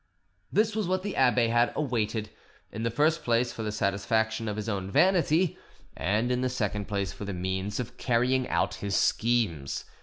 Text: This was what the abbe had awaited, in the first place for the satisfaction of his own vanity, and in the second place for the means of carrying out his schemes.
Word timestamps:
This 0.51 0.75
was 0.75 0.87
what 0.87 1.03
the 1.03 1.15
abbe 1.15 1.49
had 1.49 1.71
awaited, 1.75 2.31
in 2.71 2.81
the 2.81 2.89
first 2.89 3.23
place 3.23 3.53
for 3.53 3.61
the 3.61 3.71
satisfaction 3.71 4.47
of 4.47 4.55
his 4.55 4.67
own 4.67 4.89
vanity, 4.89 5.59
and 5.95 6.31
in 6.31 6.41
the 6.41 6.49
second 6.49 6.87
place 6.87 7.13
for 7.13 7.23
the 7.25 7.33
means 7.35 7.79
of 7.79 7.97
carrying 7.97 8.49
out 8.49 8.73
his 8.73 8.95
schemes. 8.95 9.85